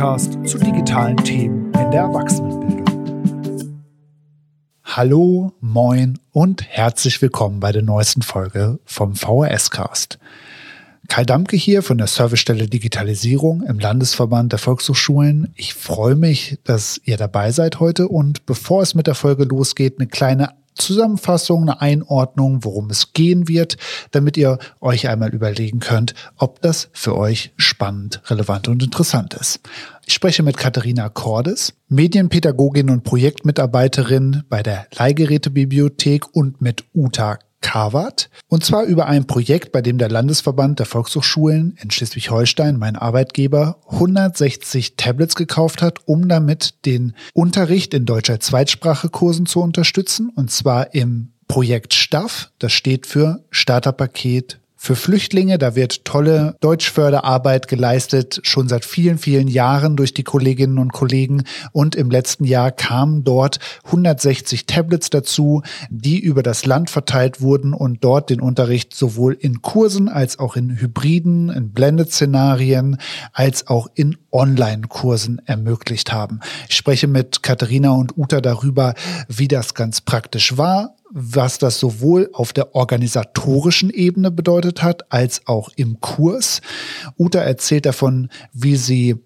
[0.00, 2.86] Podcast zu digitalen Themen in der Erwachsenenbildung.
[4.82, 10.18] Hallo, moin und herzlich willkommen bei der neuesten Folge vom VHS Cast.
[11.08, 15.52] Kai Damke hier von der Servicestelle Digitalisierung im Landesverband der Volkshochschulen.
[15.54, 19.96] Ich freue mich, dass ihr dabei seid heute und bevor es mit der Folge losgeht,
[19.98, 20.48] eine kleine
[20.80, 23.76] Zusammenfassung, eine Einordnung, worum es gehen wird,
[24.10, 29.60] damit ihr euch einmal überlegen könnt, ob das für euch spannend, relevant und interessant ist.
[30.06, 38.30] Ich spreche mit Katharina Cordes, Medienpädagogin und Projektmitarbeiterin bei der Leihgerätebibliothek und mit Uta Kawat.
[38.48, 43.78] Und zwar über ein Projekt, bei dem der Landesverband der Volkshochschulen in Schleswig-Holstein, mein Arbeitgeber,
[43.88, 50.30] 160 Tablets gekauft hat, um damit den Unterricht in deutscher Zweitsprachekursen zu unterstützen.
[50.34, 52.50] Und zwar im Projekt STAFF.
[52.60, 55.58] Das steht für Starterpaket für Flüchtlinge.
[55.58, 61.44] Da wird tolle Deutschförderarbeit geleistet, schon seit vielen, vielen Jahren durch die Kolleginnen und Kollegen.
[61.72, 67.74] Und im letzten Jahr kamen dort 160 Tablets dazu, die über das Land verteilt wurden
[67.74, 72.96] und dort den Unterricht sowohl in Kursen als auch in Hybriden, in Blended-Szenarien,
[73.34, 76.40] als auch in Online-Kursen ermöglicht haben.
[76.70, 78.94] Ich spreche mit Katharina und Uta darüber,
[79.28, 85.46] wie das ganz praktisch war, was das sowohl auf der organisatorischen Ebene bedeutet hat, als
[85.46, 86.60] auch im Kurs.
[87.18, 89.16] Uta erzählt davon, wie sie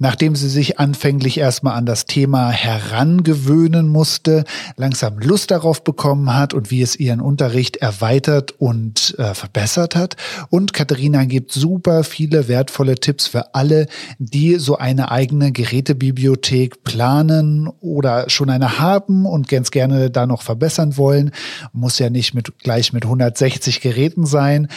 [0.00, 4.44] Nachdem sie sich anfänglich erstmal an das Thema herangewöhnen musste,
[4.76, 10.16] langsam Lust darauf bekommen hat und wie es ihren Unterricht erweitert und äh, verbessert hat.
[10.50, 13.88] Und Katharina gibt super viele wertvolle Tipps für alle,
[14.20, 20.42] die so eine eigene Gerätebibliothek planen oder schon eine haben und ganz gerne da noch
[20.42, 21.32] verbessern wollen.
[21.72, 24.68] Muss ja nicht mit, gleich mit 160 Geräten sein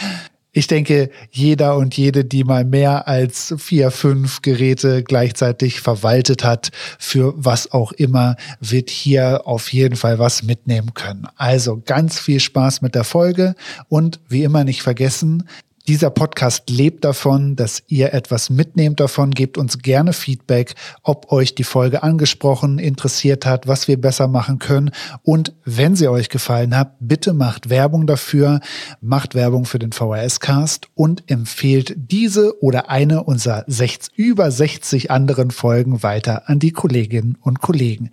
[0.52, 6.70] ich denke, jeder und jede, die mal mehr als vier, fünf Geräte gleichzeitig verwaltet hat,
[6.98, 11.26] für was auch immer, wird hier auf jeden Fall was mitnehmen können.
[11.36, 13.54] Also ganz viel Spaß mit der Folge
[13.88, 15.48] und wie immer nicht vergessen,
[15.88, 19.32] dieser Podcast lebt davon, dass ihr etwas mitnehmt davon.
[19.32, 24.58] Gebt uns gerne Feedback, ob euch die Folge angesprochen, interessiert hat, was wir besser machen
[24.58, 24.92] können.
[25.22, 28.60] Und wenn sie euch gefallen hat, bitte macht Werbung dafür,
[29.00, 35.50] macht Werbung für den VHS-Cast und empfehlt diese oder eine unserer 60, über 60 anderen
[35.50, 38.10] Folgen weiter an die Kolleginnen und Kollegen.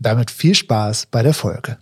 [0.00, 1.78] Damit viel Spaß bei der Folge.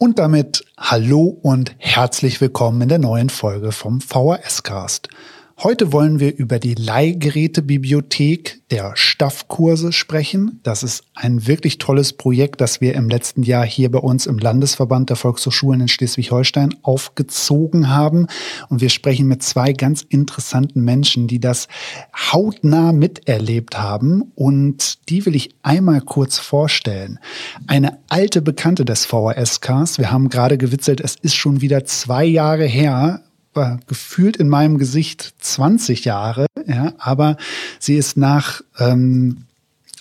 [0.00, 5.08] Und damit hallo und herzlich willkommen in der neuen Folge vom VHS-Cast.
[5.60, 10.60] Heute wollen wir über die Leihgerätebibliothek der Staffkurse sprechen.
[10.62, 14.38] Das ist ein wirklich tolles Projekt, das wir im letzten Jahr hier bei uns im
[14.38, 18.28] Landesverband der Volkshochschulen in Schleswig-Holstein aufgezogen haben.
[18.68, 21.66] Und wir sprechen mit zwei ganz interessanten Menschen, die das
[22.14, 24.30] hautnah miterlebt haben.
[24.36, 27.18] Und die will ich einmal kurz vorstellen.
[27.66, 29.98] Eine alte Bekannte des VHS-Cars.
[29.98, 33.24] Wir haben gerade gewitzelt, es ist schon wieder zwei Jahre her,
[33.58, 37.36] war gefühlt in meinem Gesicht 20 Jahre, ja, aber
[37.80, 39.44] sie ist nach ähm,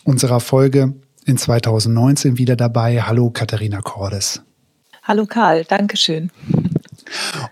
[0.03, 0.93] unserer Folge
[1.25, 3.01] in 2019 wieder dabei.
[3.01, 4.41] Hallo Katharina Cordes.
[5.03, 6.31] Hallo Karl, Dankeschön.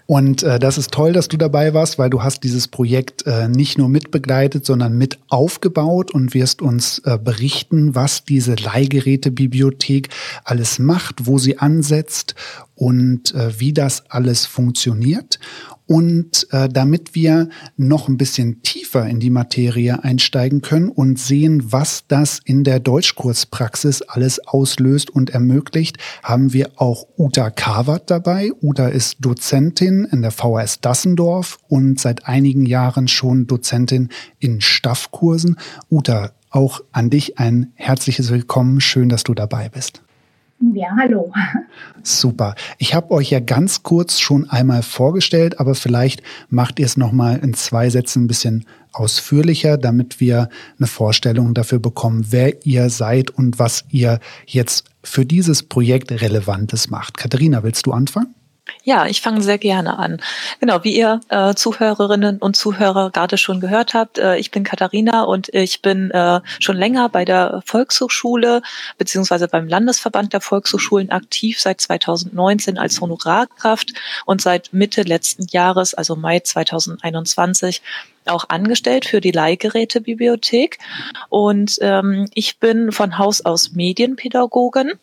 [0.06, 3.48] Und äh, das ist toll, dass du dabei warst, weil du hast dieses Projekt äh,
[3.48, 10.10] nicht nur mitbegleitet, sondern mit aufgebaut und wirst uns äh, berichten, was diese Leihgerätebibliothek
[10.44, 12.36] alles macht, wo sie ansetzt
[12.76, 15.40] und äh, wie das alles funktioniert.
[15.88, 21.72] Und äh, damit wir noch ein bisschen tiefer in die Materie einsteigen können und sehen,
[21.72, 28.52] was das in der Deutschkurspraxis alles auslöst und ermöglicht, haben wir auch Uta Kawat dabei.
[28.62, 34.10] Uta ist Dozentin in der VHS Dassendorf und seit einigen Jahren schon Dozentin
[34.40, 35.58] in Staffkursen.
[35.92, 38.82] Uta, auch an dich ein herzliches Willkommen.
[38.82, 40.05] Schön, dass du dabei bist.
[40.60, 41.32] Ja, hallo.
[42.04, 42.56] Super.
[42.78, 47.12] Ich habe euch ja ganz kurz schon einmal vorgestellt, aber vielleicht macht ihr es noch
[47.12, 52.90] mal in zwei Sätzen ein bisschen ausführlicher, damit wir eine Vorstellung dafür bekommen, wer ihr
[52.90, 57.18] seid und was ihr jetzt für dieses Projekt Relevantes macht.
[57.18, 58.34] Katharina, willst du anfangen?
[58.84, 60.22] Ja, ich fange sehr gerne an.
[60.60, 65.24] Genau, wie ihr äh, Zuhörerinnen und Zuhörer gerade schon gehört habt, äh, ich bin Katharina
[65.24, 68.62] und ich bin äh, schon länger bei der Volkshochschule
[68.98, 73.94] beziehungsweise beim Landesverband der Volkshochschulen aktiv seit 2019 als Honorarkraft
[74.26, 77.82] und seit Mitte letzten Jahres, also Mai 2021,
[78.26, 80.80] auch angestellt für die Leihgerätebibliothek.
[81.30, 84.94] Und ähm, ich bin von Haus aus Medienpädagogin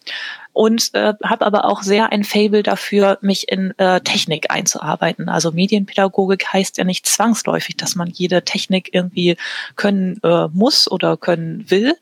[0.53, 5.29] und äh, habe aber auch sehr ein Fable dafür, mich in äh, Technik einzuarbeiten.
[5.29, 9.37] Also Medienpädagogik heißt ja nicht zwangsläufig, dass man jede Technik irgendwie
[9.77, 11.95] können äh, muss oder können will.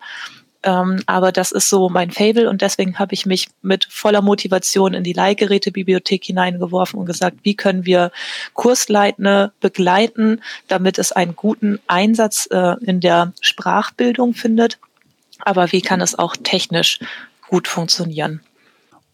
[0.63, 4.93] Ähm, aber das ist so mein Fable und deswegen habe ich mich mit voller Motivation
[4.93, 8.13] in die Leihgerätebibliothek hineingeworfen und gesagt, wie können wir
[8.53, 14.79] Kursleitende begleiten, damit es einen guten Einsatz äh, in der Sprachbildung findet.
[15.39, 16.99] Aber wie kann es auch technisch
[17.51, 18.41] gut funktionieren?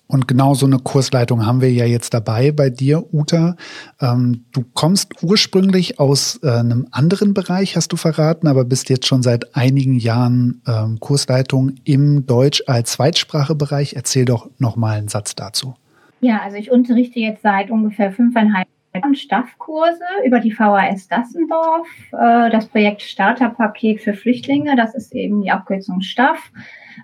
[0.08, 3.56] Und genau so eine Kursleitung haben wir ja jetzt dabei bei dir, Uta.
[4.00, 9.06] Ähm, du kommst ursprünglich aus äh, einem anderen Bereich, hast du verraten, aber bist jetzt
[9.08, 13.94] schon seit einigen Jahren ähm, Kursleitung im Deutsch als Zweitsprachebereich.
[13.94, 15.74] Erzähl doch noch mal einen Satz dazu.
[16.20, 22.50] Ja, also ich unterrichte jetzt seit ungefähr fünfeinhalb Jahren Staffkurse über die VHS Dassendorf, äh,
[22.50, 26.52] das Projekt Starterpaket für Flüchtlinge, das ist eben die Abkürzung Staff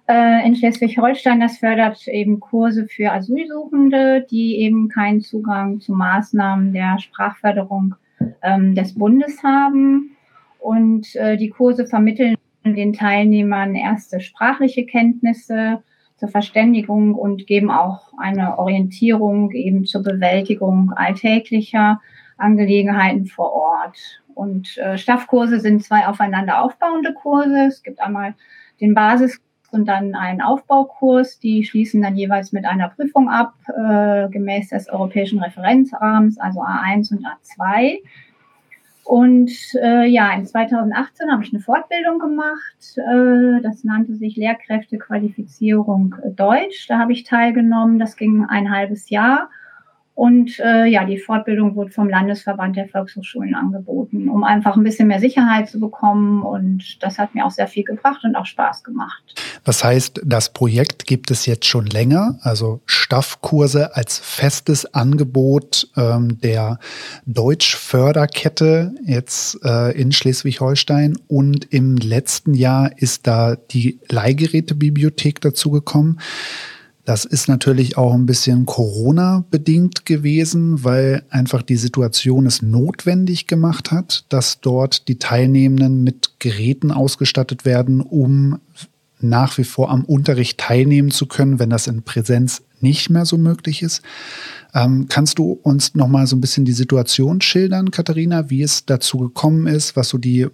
[0.08, 1.40] äh, in Schleswig-Holstein.
[1.40, 7.94] Das fördert eben Kurse für Asylsuchende, die eben keinen Zugang zu Maßnahmen der Sprachförderung
[8.42, 10.16] ähm, des Bundes haben.
[10.58, 15.82] Und äh, die Kurse vermitteln den Teilnehmern erste sprachliche Kenntnisse
[16.16, 22.00] zur Verständigung und geben auch eine Orientierung eben zur Bewältigung alltäglicher
[22.36, 23.98] Angelegenheiten vor Ort.
[24.34, 27.66] Und äh, Staffkurse sind zwei aufeinander aufbauende Kurse.
[27.66, 28.34] Es gibt einmal
[28.80, 28.94] den
[29.72, 31.40] Und dann einen Aufbaukurs.
[31.40, 37.10] Die schließen dann jeweils mit einer Prüfung ab, äh, gemäß des europäischen Referenzrahmens, also A1
[37.10, 37.98] und A2.
[39.04, 39.50] Und
[39.82, 42.96] äh, ja, in 2018 habe ich eine Fortbildung gemacht.
[42.96, 46.86] Äh, das nannte sich Lehrkräftequalifizierung Deutsch.
[46.88, 47.98] Da habe ich teilgenommen.
[47.98, 49.48] Das ging ein halbes Jahr.
[50.14, 55.08] Und äh, ja, die Fortbildung wurde vom Landesverband der Volkshochschulen angeboten, um einfach ein bisschen
[55.08, 56.42] mehr Sicherheit zu bekommen.
[56.42, 59.40] Und das hat mir auch sehr viel gebracht und auch Spaß gemacht.
[59.64, 66.38] Das heißt, das Projekt gibt es jetzt schon länger, also Staffkurse als festes Angebot ähm,
[66.40, 66.78] der
[67.24, 71.16] Deutschförderkette jetzt äh, in Schleswig-Holstein.
[71.26, 76.20] Und im letzten Jahr ist da die Leihgerätebibliothek dazugekommen.
[77.04, 83.90] Das ist natürlich auch ein bisschen Corona-bedingt gewesen, weil einfach die Situation es notwendig gemacht
[83.90, 88.60] hat, dass dort die Teilnehmenden mit Geräten ausgestattet werden, um
[89.18, 93.36] nach wie vor am Unterricht teilnehmen zu können, wenn das in Präsenz nicht mehr so
[93.36, 94.02] möglich ist.
[94.74, 98.86] Ähm, kannst du uns noch mal so ein bisschen die Situation schildern, Katharina, wie es
[98.86, 100.46] dazu gekommen ist, was so die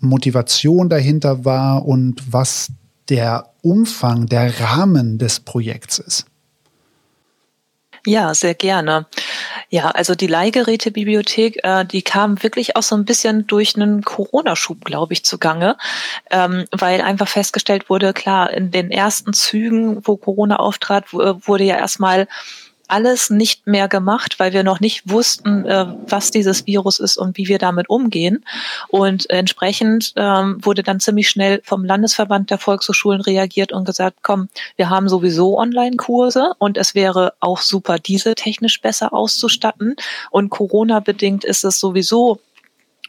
[0.00, 2.70] Motivation dahinter war und was
[3.08, 6.26] der Umfang, der Rahmen des Projekts ist?
[8.06, 9.06] Ja, sehr gerne.
[9.70, 14.84] Ja, also die Leihgerätebibliothek, äh, die kam wirklich auch so ein bisschen durch einen Corona-Schub,
[14.84, 15.76] glaube ich, zugange,
[16.30, 21.76] ähm, weil einfach festgestellt wurde, klar, in den ersten Zügen, wo Corona auftrat, wurde ja
[21.76, 22.28] erstmal
[22.88, 27.36] alles nicht mehr gemacht, weil wir noch nicht wussten, äh, was dieses Virus ist und
[27.36, 28.44] wie wir damit umgehen.
[28.88, 34.48] Und entsprechend ähm, wurde dann ziemlich schnell vom Landesverband der Volkshochschulen reagiert und gesagt, komm,
[34.76, 39.96] wir haben sowieso Online-Kurse und es wäre auch super, diese technisch besser auszustatten.
[40.30, 42.40] Und Corona-bedingt ist es sowieso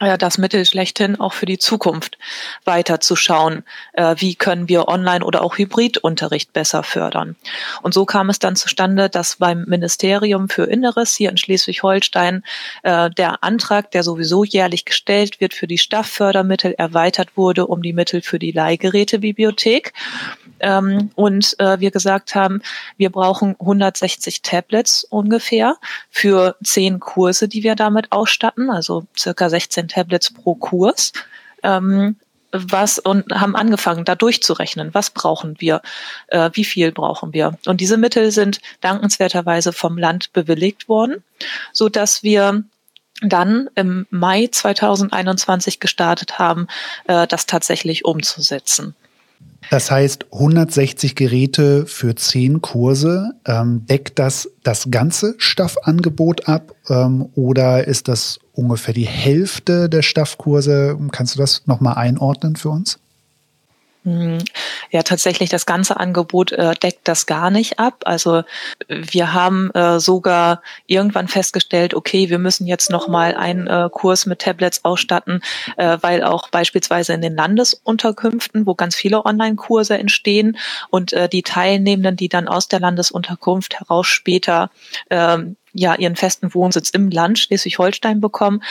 [0.00, 2.16] das Mittel schlechthin auch für die Zukunft
[2.64, 7.36] weiterzuschauen, äh, wie können wir Online- oder auch Hybridunterricht besser fördern.
[7.82, 12.42] Und so kam es dann zustande, dass beim Ministerium für Inneres hier in Schleswig-Holstein
[12.82, 17.92] äh, der Antrag, der sowieso jährlich gestellt wird, für die Stafffördermittel erweitert wurde um die
[17.92, 19.92] Mittel für die Leihgerätebibliothek.
[20.60, 22.62] Ähm, und äh, wir gesagt haben,
[22.96, 25.76] wir brauchen 160 Tablets ungefähr
[26.10, 31.12] für zehn Kurse, die wir damit ausstatten, also circa 16 Tablets pro Kurs.
[31.62, 32.16] Ähm,
[32.52, 35.82] was und haben angefangen, da durchzurechnen, was brauchen wir,
[36.28, 37.56] äh, wie viel brauchen wir.
[37.66, 41.22] Und diese Mittel sind dankenswerterweise vom Land bewilligt worden,
[41.72, 42.64] so dass wir
[43.22, 46.66] dann im Mai 2021 gestartet haben,
[47.06, 48.94] äh, das tatsächlich umzusetzen.
[49.70, 53.32] Das heißt, 160 Geräte für 10 Kurse.
[53.46, 60.02] Ähm, deckt das das ganze Staffangebot ab ähm, oder ist das ungefähr die Hälfte der
[60.02, 60.98] Staffkurse?
[61.10, 62.98] Kannst du das nochmal einordnen für uns?
[64.02, 64.38] Mhm.
[64.90, 68.02] Ja, tatsächlich, das ganze Angebot äh, deckt das gar nicht ab.
[68.06, 68.44] Also
[68.88, 74.38] wir haben äh, sogar irgendwann festgestellt, okay, wir müssen jetzt nochmal einen äh, Kurs mit
[74.38, 75.42] Tablets ausstatten,
[75.76, 80.56] äh, weil auch beispielsweise in den Landesunterkünften, wo ganz viele Online-Kurse entstehen
[80.88, 84.70] und äh, die Teilnehmenden, die dann aus der Landesunterkunft heraus später
[85.10, 88.62] ähm, ja ihren festen Wohnsitz im Land Schleswig-Holstein bekommen,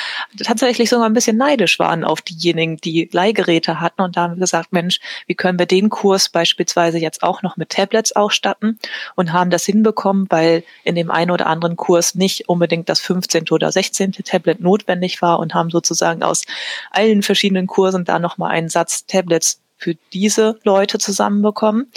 [0.44, 4.02] tatsächlich sogar ein bisschen neidisch waren auf diejenigen, die Leihgeräte hatten.
[4.02, 7.58] Und da haben wir gesagt, Mensch, wie können wir den Kurs beispielsweise jetzt auch noch
[7.58, 8.80] mit Tablets ausstatten
[9.16, 13.46] und haben das hinbekommen, weil in dem einen oder anderen Kurs nicht unbedingt das 15.
[13.52, 14.12] oder 16.
[14.12, 16.44] Tablet notwendig war und haben sozusagen aus
[16.92, 21.92] allen verschiedenen Kursen da nochmal einen Satz Tablets für diese Leute zusammenbekommen.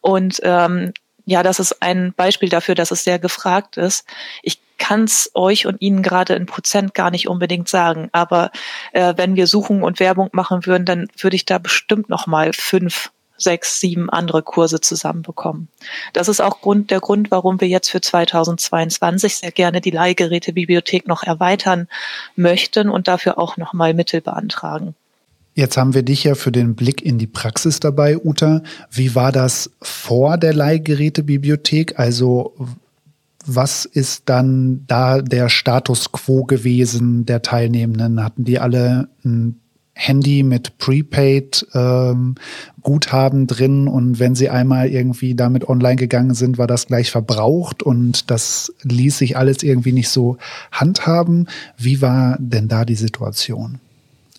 [0.00, 0.92] Und ähm,
[1.28, 4.06] ja, das ist ein Beispiel dafür, dass es sehr gefragt ist.
[4.42, 8.50] Ich kann es euch und Ihnen gerade in Prozent gar nicht unbedingt sagen, aber
[8.92, 12.52] äh, wenn wir Suchen und Werbung machen würden, dann würde ich da bestimmt noch mal
[12.54, 15.68] fünf sechs, sieben andere Kurse zusammenbekommen.
[16.14, 21.06] Das ist auch Grund, der Grund, warum wir jetzt für 2022 sehr gerne die Leihgerätebibliothek
[21.06, 21.88] noch erweitern
[22.36, 24.94] möchten und dafür auch nochmal Mittel beantragen.
[25.58, 28.62] Jetzt haben wir dich ja für den Blick in die Praxis dabei, Uta.
[28.92, 31.98] Wie war das vor der Leihgerätebibliothek?
[31.98, 32.54] Also
[33.44, 38.22] was ist dann da der Status quo gewesen der Teilnehmenden?
[38.22, 39.58] Hatten die alle ein
[39.94, 42.36] Handy mit Prepaid ähm,
[42.84, 48.30] drin und wenn sie einmal irgendwie damit online gegangen sind, war das gleich verbraucht und
[48.30, 50.36] das ließ sich alles irgendwie nicht so
[50.70, 51.48] handhaben.
[51.76, 53.80] Wie war denn da die Situation?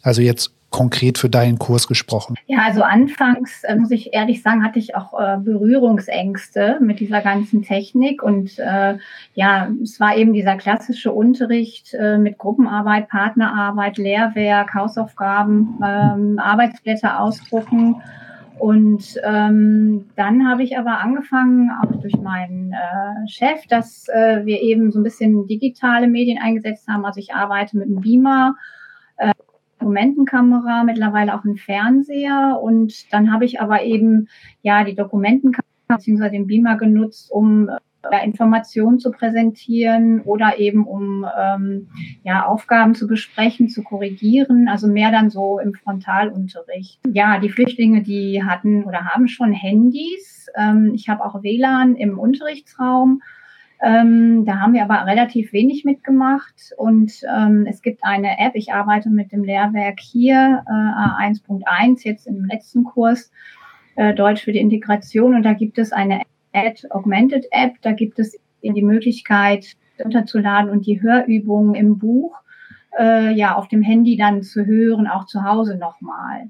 [0.02, 2.36] Also jetzt konkret für deinen Kurs gesprochen?
[2.48, 7.22] Ja, also anfangs, äh, muss ich ehrlich sagen, hatte ich auch äh, Berührungsängste mit dieser
[7.22, 8.22] ganzen Technik.
[8.24, 8.98] Und äh,
[9.34, 17.20] ja, es war eben dieser klassische Unterricht äh, mit Gruppenarbeit, Partnerarbeit, Lehrwerk, Hausaufgaben, ähm, Arbeitsblätter
[17.20, 18.02] ausdrucken.
[18.60, 24.62] Und ähm, dann habe ich aber angefangen, auch durch meinen äh, Chef, dass äh, wir
[24.62, 27.06] eben so ein bisschen digitale Medien eingesetzt haben.
[27.06, 28.56] Also ich arbeite mit einem Beamer
[29.80, 32.60] Dokumentenkamera, mittlerweile auch ein Fernseher.
[32.62, 34.28] Und dann habe ich aber eben
[34.62, 36.30] ja die Dokumentenkamera bzw.
[36.30, 37.70] den Beamer genutzt, um
[38.10, 41.88] äh, Informationen zu präsentieren oder eben um ähm,
[42.24, 47.00] ja, Aufgaben zu besprechen, zu korrigieren, also mehr dann so im Frontalunterricht.
[47.12, 50.48] Ja, die Flüchtlinge, die hatten oder haben schon Handys.
[50.56, 53.22] Ähm, ich habe auch WLAN im Unterrichtsraum
[53.82, 56.74] ähm, da haben wir aber relativ wenig mitgemacht.
[56.78, 62.28] Und ähm, es gibt eine App, ich arbeite mit dem Lehrwerk hier, äh, A1.1, jetzt
[62.28, 63.32] im letzten Kurs,
[63.96, 65.36] äh, Deutsch für die Integration.
[65.36, 66.22] Und da gibt es eine
[66.54, 69.66] Ad Augmented App, da gibt es die Möglichkeit
[70.04, 72.36] runterzuladen und die Hörübungen im Buch
[72.98, 76.50] äh, ja auf dem Handy dann zu hören, auch zu Hause nochmal.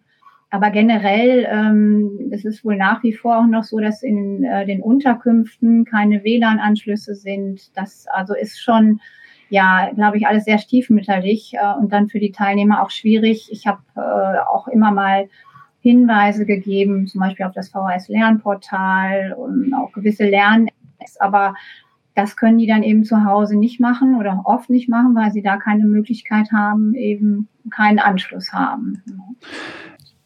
[0.51, 4.65] Aber generell, ähm, es ist wohl nach wie vor auch noch so, dass in äh,
[4.65, 7.75] den Unterkünften keine WLAN-Anschlüsse sind.
[7.77, 8.99] Das also ist schon,
[9.49, 13.49] ja, glaube ich, alles sehr stiefmütterlich äh, und dann für die Teilnehmer auch schwierig.
[13.51, 15.29] Ich habe äh, auch immer mal
[15.81, 21.53] Hinweise gegeben, zum Beispiel auf das VHS-Lernportal und auch gewisse Lern-Apps, aber
[22.15, 25.41] das können die dann eben zu Hause nicht machen oder oft nicht machen, weil sie
[25.41, 29.01] da keine Möglichkeit haben, eben keinen Anschluss haben.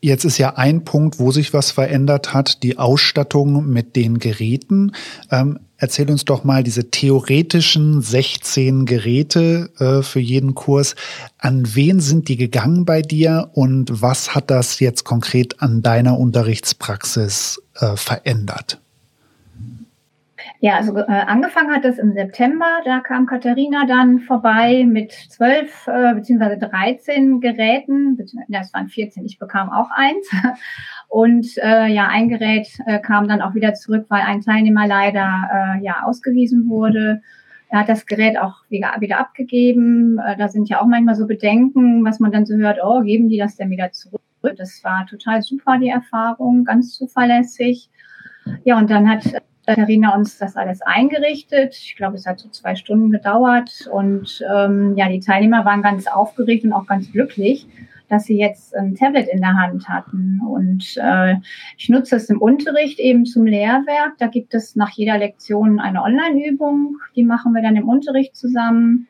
[0.04, 4.92] Jetzt ist ja ein Punkt, wo sich was verändert hat, die Ausstattung mit den Geräten.
[5.32, 10.98] Ähm, erzähl uns doch mal diese theoretischen 16 Geräte äh, für jeden Kurs.
[11.38, 16.20] An wen sind die gegangen bei dir und was hat das jetzt konkret an deiner
[16.20, 18.83] Unterrichtspraxis äh, verändert?
[20.64, 22.80] Ja, also äh, angefangen hat das im September.
[22.86, 28.18] Da kam Katharina dann vorbei mit zwölf äh, beziehungsweise 13 Geräten.
[28.48, 29.26] Ja, es waren 14.
[29.26, 30.26] Ich bekam auch eins.
[31.10, 35.50] Und äh, ja, ein Gerät äh, kam dann auch wieder zurück, weil ein Teilnehmer leider
[35.54, 37.22] äh, ja ausgewiesen wurde.
[37.68, 40.18] Er hat das Gerät auch wieder, wieder abgegeben.
[40.18, 43.28] Äh, da sind ja auch manchmal so Bedenken, was man dann so hört, oh, geben
[43.28, 44.22] die das denn wieder zurück?
[44.42, 47.90] Das war total super, die Erfahrung, ganz zuverlässig.
[48.64, 49.26] Ja, und dann hat
[49.66, 51.76] Katharina uns das alles eingerichtet.
[51.76, 53.88] Ich glaube, es hat so zwei Stunden gedauert.
[53.92, 57.68] Und ähm, ja, die Teilnehmer waren ganz aufgeregt und auch ganz glücklich,
[58.10, 60.42] dass sie jetzt ein Tablet in der Hand hatten.
[60.48, 61.36] Und äh,
[61.78, 64.18] ich nutze es im Unterricht eben zum Lehrwerk.
[64.20, 66.98] Da gibt es nach jeder Lektion eine Online-Übung.
[67.16, 69.08] Die machen wir dann im Unterricht zusammen.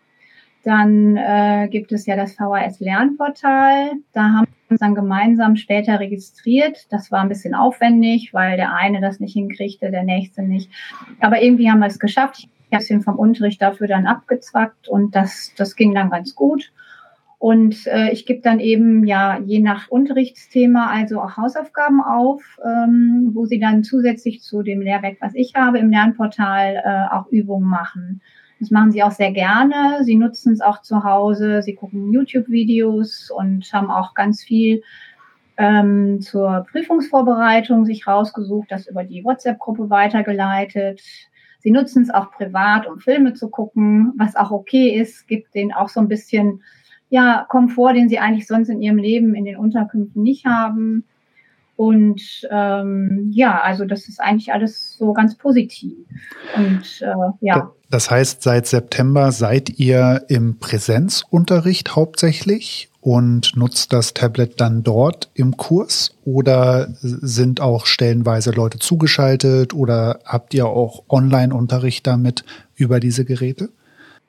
[0.64, 3.92] Dann äh, gibt es ja das VHS-Lernportal.
[4.14, 6.88] Da haben uns dann gemeinsam später registriert.
[6.90, 10.72] Das war ein bisschen aufwendig, weil der eine das nicht hinkriegte, der nächste nicht.
[11.20, 12.38] Aber irgendwie haben wir es geschafft.
[12.40, 16.34] Ich habe ein bisschen vom Unterricht dafür dann abgezwackt und das, das ging dann ganz
[16.34, 16.72] gut.
[17.44, 23.32] Und äh, ich gebe dann eben ja je nach Unterrichtsthema also auch Hausaufgaben auf, ähm,
[23.34, 27.68] wo sie dann zusätzlich zu dem Lehrwerk, was ich habe, im Lernportal äh, auch Übungen
[27.68, 28.22] machen.
[28.64, 30.06] Das machen sie auch sehr gerne.
[30.06, 31.62] Sie nutzen es auch zu Hause.
[31.62, 34.82] Sie gucken YouTube-Videos und haben auch ganz viel
[35.58, 41.02] ähm, zur Prüfungsvorbereitung sich rausgesucht, das über die WhatsApp-Gruppe weitergeleitet.
[41.60, 45.74] Sie nutzen es auch privat, um Filme zu gucken, was auch okay ist, gibt denen
[45.74, 46.64] auch so ein bisschen
[47.10, 51.04] ja, Komfort, den sie eigentlich sonst in ihrem Leben in den Unterkünften nicht haben.
[51.76, 55.98] Und ähm, ja, also das ist eigentlich alles so ganz positiv.
[56.56, 57.74] Und äh, ja.
[57.94, 65.30] Das heißt, seit September seid ihr im Präsenzunterricht hauptsächlich und nutzt das Tablet dann dort
[65.36, 72.46] im Kurs oder sind auch stellenweise Leute zugeschaltet oder habt ihr auch Online-Unterricht damit
[72.76, 73.70] über diese Geräte?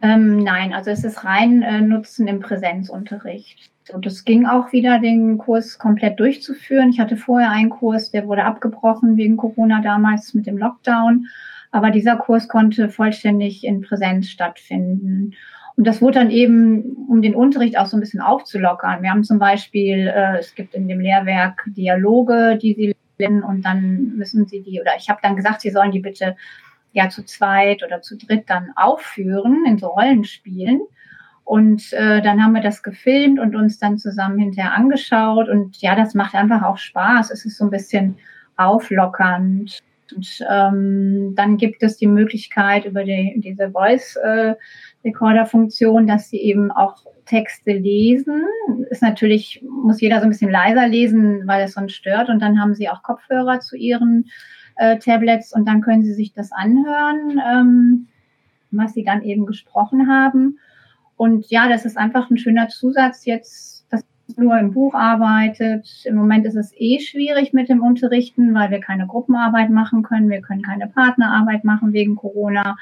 [0.03, 3.71] Ähm, nein, also es ist rein äh, Nutzen im Präsenzunterricht.
[3.95, 6.91] Und es ging auch wieder, den Kurs komplett durchzuführen.
[6.91, 11.29] Ich hatte vorher einen Kurs, der wurde abgebrochen wegen Corona damals mit dem Lockdown.
[11.75, 15.35] Aber dieser Kurs konnte vollständig in Präsenz stattfinden.
[15.75, 19.03] Und das wurde dann eben, um den Unterricht auch so ein bisschen aufzulockern.
[19.03, 23.63] Wir haben zum Beispiel, äh, es gibt in dem Lehrwerk Dialoge, die sie lernen und
[23.63, 26.37] dann müssen sie die, oder ich habe dann gesagt, sie sollen die bitte
[26.93, 30.81] ja zu zweit oder zu dritt dann aufführen in so Rollenspielen.
[31.43, 35.49] Und äh, dann haben wir das gefilmt und uns dann zusammen hinterher angeschaut.
[35.49, 37.33] Und ja, das macht einfach auch Spaß.
[37.33, 38.17] Es ist so ein bisschen
[38.57, 39.83] auflockernd.
[40.15, 44.55] Und ähm, dann gibt es die Möglichkeit über die, diese Voice äh,
[46.07, 48.45] dass sie eben auch Texte lesen.
[48.91, 52.29] Ist natürlich, muss jeder so ein bisschen leiser lesen, weil es sonst stört.
[52.29, 54.27] Und dann haben sie auch Kopfhörer zu ihren
[54.77, 58.09] äh, Tablets und dann können sie sich das anhören, ähm,
[58.71, 60.59] was sie dann eben gesprochen haben.
[61.17, 63.74] Und ja, das ist einfach ein schöner Zusatz jetzt,
[64.37, 65.87] nur im Buch arbeitet.
[66.05, 70.31] Im Moment ist es eh schwierig mit dem Unterrichten, weil wir keine Gruppenarbeit machen können.
[70.31, 72.77] Wir können keine Partnerarbeit machen wegen Corona.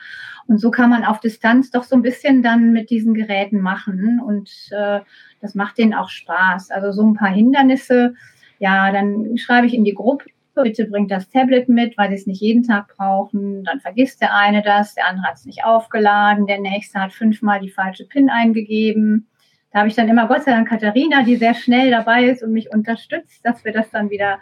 [0.47, 4.21] Und so kann man auf Distanz doch so ein bisschen dann mit diesen Geräten machen.
[4.21, 5.01] Und äh,
[5.41, 6.71] das macht denen auch Spaß.
[6.71, 8.15] Also so ein paar Hindernisse.
[8.59, 12.27] Ja, dann schreibe ich in die Gruppe bitte bringt das Tablet mit, weil sie es
[12.27, 13.65] nicht jeden Tag brauchen.
[13.65, 17.61] Dann vergisst der eine das, der andere hat es nicht aufgeladen, der nächste hat fünfmal
[17.61, 19.29] die falsche PIN eingegeben.
[19.73, 22.53] Da habe ich dann immer Gott sei Dank Katharina, die sehr schnell dabei ist und
[22.53, 24.39] mich unterstützt, dass wir das dann wieder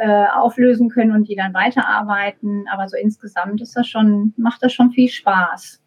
[0.00, 2.64] äh, auflösen können und die dann weiterarbeiten.
[2.72, 5.80] Aber so insgesamt ist das schon, macht das schon viel Spaß.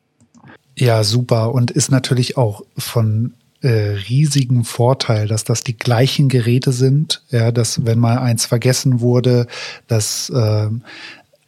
[0.77, 1.53] Ja, super.
[1.53, 7.51] Und ist natürlich auch von äh, riesigen Vorteil, dass das die gleichen Geräte sind, ja,
[7.51, 9.47] dass wenn mal eins vergessen wurde,
[9.87, 10.69] dass äh,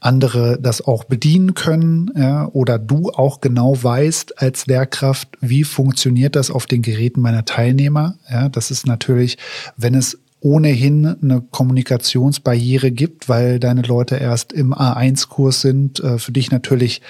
[0.08, 6.36] andere das auch bedienen können, ja, oder du auch genau weißt als Lehrkraft, wie funktioniert
[6.38, 8.16] das auf den Geräten meiner Teilnehmer.
[8.32, 9.38] Ja, das ist natürlich,
[9.76, 16.32] wenn es ohnehin eine Kommunikationsbarriere gibt, weil deine Leute erst im A1-Kurs sind, äh, für
[16.32, 17.02] dich natürlich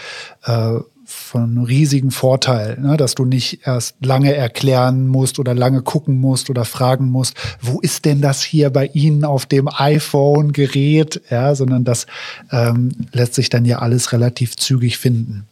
[0.45, 2.97] äh, von riesigen Vorteil, ne?
[2.97, 7.79] dass du nicht erst lange erklären musst oder lange gucken musst oder fragen musst, wo
[7.79, 12.07] ist denn das hier bei Ihnen auf dem iPhone-Gerät, ja, sondern das
[12.51, 15.47] ähm, lässt sich dann ja alles relativ zügig finden.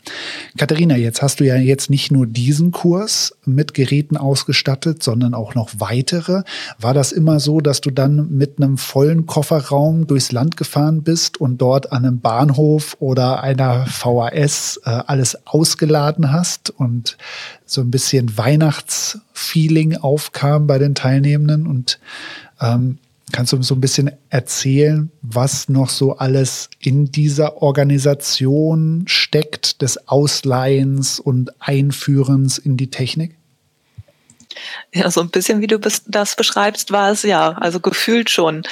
[0.58, 5.56] Katharina, jetzt hast du ja jetzt nicht nur diesen Kurs mit Geräten ausgestattet, sondern auch
[5.56, 6.44] noch weitere.
[6.80, 11.40] War das immer so, dass du dann mit einem vollen Kofferraum durchs Land gefahren bist
[11.40, 17.18] und dort an einem Bahnhof oder einer VHS äh, alles ausgeladen hast und
[17.66, 22.00] so ein bisschen Weihnachtsfeeling aufkam bei den Teilnehmenden und
[22.60, 22.98] ähm,
[23.32, 30.08] Kannst du so ein bisschen erzählen, was noch so alles in dieser Organisation steckt, des
[30.08, 33.36] Ausleihens und Einführens in die Technik?
[34.94, 38.64] Ja, so ein bisschen wie du das beschreibst, war es ja, also gefühlt schon.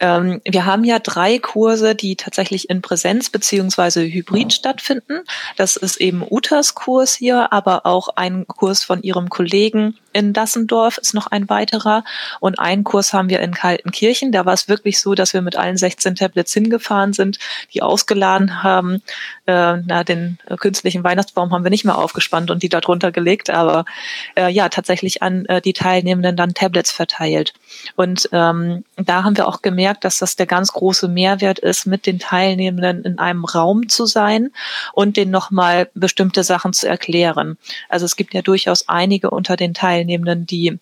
[0.00, 5.20] Ähm, wir haben ja drei Kurse, die tatsächlich in Präsenz beziehungsweise hybrid stattfinden.
[5.56, 10.98] Das ist eben Utas Kurs hier, aber auch ein Kurs von ihrem Kollegen in Dassendorf
[10.98, 12.04] ist noch ein weiterer.
[12.40, 14.32] Und einen Kurs haben wir in Kaltenkirchen.
[14.32, 17.38] Da war es wirklich so, dass wir mit allen 16 Tablets hingefahren sind,
[17.74, 19.02] die ausgeladen haben.
[19.46, 23.50] Äh, na, den künstlichen Weihnachtsbaum haben wir nicht mehr aufgespannt und die da drunter gelegt,
[23.50, 23.84] aber
[24.36, 27.52] äh, ja, tatsächlich an äh, die Teilnehmenden dann Tablets verteilt.
[27.96, 32.06] Und ähm, da haben wir auch gemerkt, dass das der ganz große Mehrwert ist, mit
[32.06, 34.50] den Teilnehmenden in einem Raum zu sein
[34.92, 37.58] und denen nochmal bestimmte Sachen zu erklären.
[37.88, 40.78] Also es gibt ja durchaus einige unter den Teilnehmenden, die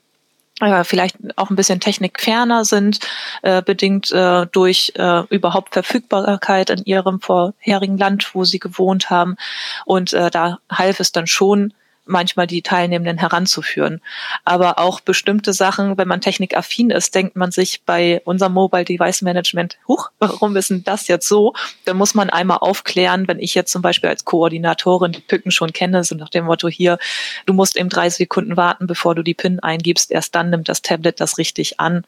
[0.60, 3.00] äh, vielleicht auch ein bisschen technikferner sind,
[3.42, 9.36] äh, bedingt äh, durch äh, überhaupt Verfügbarkeit in ihrem vorherigen Land, wo sie gewohnt haben.
[9.84, 11.74] Und äh, da half es dann schon,
[12.06, 14.00] manchmal die Teilnehmenden heranzuführen.
[14.44, 19.22] Aber auch bestimmte Sachen, wenn man technikaffin ist, denkt man sich bei unserem Mobile Device
[19.22, 21.54] Management, huch, warum ist denn das jetzt so?
[21.84, 25.72] Dann muss man einmal aufklären, wenn ich jetzt zum Beispiel als Koordinatorin die Pücken schon
[25.72, 26.98] kenne, so nach dem Motto hier,
[27.44, 30.82] du musst eben drei Sekunden warten, bevor du die PIN eingibst, erst dann nimmt das
[30.82, 32.04] Tablet das richtig an.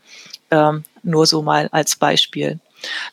[0.51, 2.59] Ähm, nur so mal als Beispiel.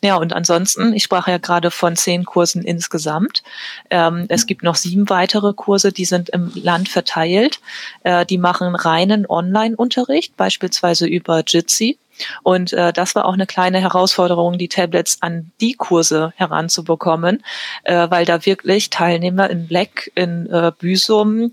[0.01, 3.43] Ja, und ansonsten, ich sprach ja gerade von zehn Kursen insgesamt.
[3.89, 7.59] Ähm, es gibt noch sieben weitere Kurse, die sind im Land verteilt.
[8.03, 11.97] Äh, die machen reinen Online-Unterricht, beispielsweise über Jitsi.
[12.43, 17.43] Und äh, das war auch eine kleine Herausforderung, die Tablets an die Kurse heranzubekommen,
[17.83, 21.51] äh, weil da wirklich Teilnehmer in Black, in äh, Büsum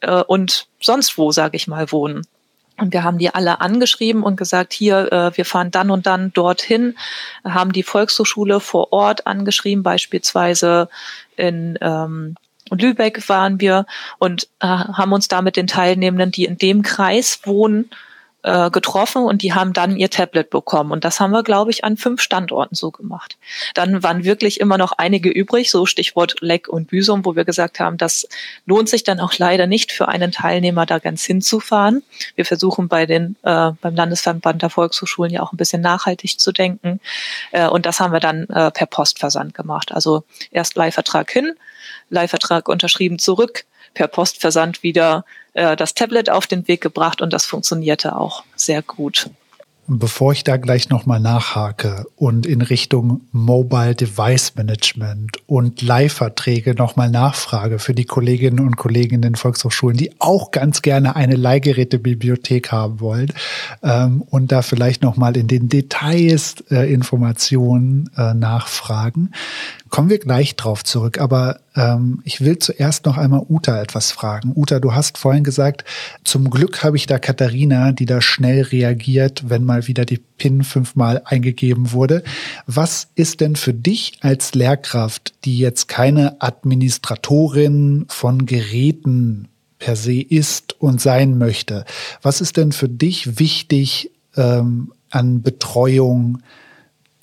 [0.00, 2.26] äh, und sonst wo, sage ich mal, wohnen.
[2.78, 6.32] Und wir haben die alle angeschrieben und gesagt, hier, äh, wir fahren dann und dann
[6.32, 6.96] dorthin,
[7.44, 10.88] haben die Volkshochschule vor Ort angeschrieben, beispielsweise
[11.36, 12.36] in ähm,
[12.70, 13.86] Lübeck waren wir
[14.18, 17.90] und äh, haben uns da mit den Teilnehmenden, die in dem Kreis wohnen,
[18.42, 20.92] äh, getroffen und die haben dann ihr Tablet bekommen.
[20.92, 23.36] Und das haben wir, glaube ich, an fünf Standorten so gemacht.
[23.74, 27.80] Dann waren wirklich immer noch einige übrig, so Stichwort Leck und Büsum, wo wir gesagt
[27.80, 28.28] haben, das
[28.64, 32.02] lohnt sich dann auch leider nicht für einen Teilnehmer da ganz hinzufahren.
[32.36, 36.52] Wir versuchen bei den äh, beim Landesverband der Volkshochschulen ja auch ein bisschen nachhaltig zu
[36.52, 37.00] denken.
[37.50, 39.92] Äh, und das haben wir dann äh, per Postversand gemacht.
[39.92, 41.54] Also erst Leihvertrag hin,
[42.08, 45.24] Leihvertrag unterschrieben zurück, per Postversand wieder
[45.54, 49.30] äh, das Tablet auf den Weg gebracht und das funktionierte auch sehr gut.
[49.90, 57.08] Bevor ich da gleich nochmal nachhake und in Richtung Mobile Device Management und Leihverträge nochmal
[57.10, 62.70] nachfrage für die Kolleginnen und Kollegen in den Volkshochschulen, die auch ganz gerne eine Leihgerätebibliothek
[62.70, 63.32] haben wollen
[63.82, 69.32] ähm, und da vielleicht nochmal in den Details äh, Informationen äh, nachfragen.
[69.90, 74.52] Kommen wir gleich drauf zurück, aber ähm, ich will zuerst noch einmal Uta etwas fragen.
[74.54, 75.84] Uta, du hast vorhin gesagt,
[76.24, 80.64] zum Glück habe ich da Katharina, die da schnell reagiert, wenn mal wieder die PIN
[80.64, 82.22] fünfmal eingegeben wurde.
[82.66, 89.48] Was ist denn für dich als Lehrkraft, die jetzt keine Administratorin von Geräten
[89.78, 91.84] per se ist und sein möchte,
[92.20, 96.42] was ist denn für dich wichtig ähm, an Betreuung?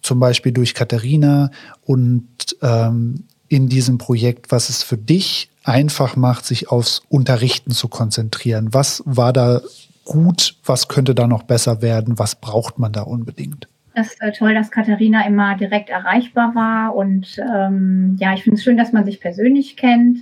[0.05, 1.51] Zum Beispiel durch Katharina
[1.83, 2.27] und
[2.61, 8.73] ähm, in diesem Projekt, was es für dich einfach macht, sich aufs Unterrichten zu konzentrieren.
[8.73, 9.61] Was war da
[10.03, 10.55] gut?
[10.65, 12.19] Was könnte da noch besser werden?
[12.19, 13.67] Was braucht man da unbedingt?
[13.95, 16.95] Das ist toll, dass Katharina immer direkt erreichbar war.
[16.95, 20.19] Und ähm, ja, ich finde es schön, dass man sich persönlich kennt.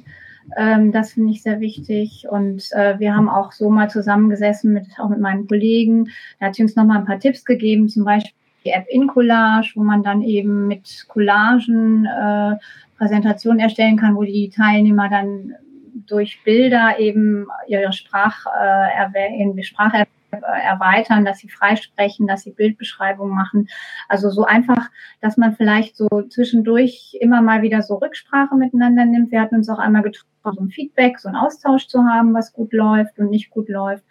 [0.56, 2.28] Ähm, das finde ich sehr wichtig.
[2.30, 6.10] Und äh, wir haben auch so mal zusammengesessen mit auch mit meinen Kollegen.
[6.40, 8.34] Da hat sie uns noch mal ein paar Tipps gegeben, zum Beispiel
[8.66, 12.56] die App InCollage, wo man dann eben mit Collagen äh,
[12.98, 15.54] Präsentationen erstellen kann, wo die Teilnehmer dann
[16.08, 20.06] durch Bilder eben ihre Sprach, äh, Sprache
[20.42, 23.68] erweitern, dass sie freisprechen, dass sie Bildbeschreibungen machen.
[24.10, 24.90] Also so einfach,
[25.22, 29.32] dass man vielleicht so zwischendurch immer mal wieder so Rücksprache miteinander nimmt.
[29.32, 32.54] Wir hatten uns auch einmal getroffen, so ein Feedback, so ein Austausch zu haben, was
[32.54, 34.04] gut läuft und nicht gut läuft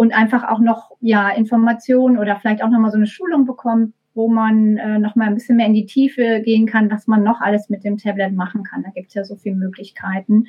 [0.00, 3.92] und einfach auch noch ja Informationen oder vielleicht auch noch mal so eine Schulung bekommt,
[4.14, 7.22] wo man äh, noch mal ein bisschen mehr in die Tiefe gehen kann, was man
[7.22, 8.82] noch alles mit dem Tablet machen kann.
[8.82, 10.46] Da gibt es ja so viele Möglichkeiten.